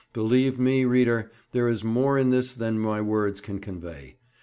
Believe 0.13 0.57
me, 0.57 0.83
reader, 0.83 1.31
there 1.51 1.67
is 1.69 1.83
more 1.83 2.17
in 2.17 2.31
this 2.31 2.55
than 2.55 2.79
my 2.79 3.01
words 3.01 3.39
can 3.39 3.59
convey. 3.59 4.17